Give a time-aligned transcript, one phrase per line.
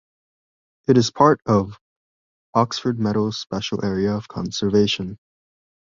[0.87, 1.79] It is part of
[2.55, 5.19] Oxford Meadows Special Area of Conservation.